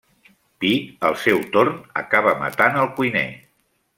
Pi, 0.63 0.71
al 1.09 1.17
seu 1.25 1.43
torn, 1.57 1.77
acaba 2.03 2.35
matant 2.41 2.83
el 2.85 2.93
cuiner. 3.01 3.25